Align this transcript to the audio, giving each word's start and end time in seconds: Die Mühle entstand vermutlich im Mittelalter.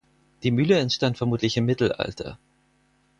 Die 0.41 0.49
Mühle 0.49 0.79
entstand 0.79 1.19
vermutlich 1.19 1.57
im 1.57 1.65
Mittelalter. 1.65 2.39